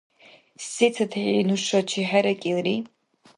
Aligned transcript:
СецадхӀи 0.69 1.45
нушачи 1.47 2.01
хӀеракӀилри? 2.09 2.75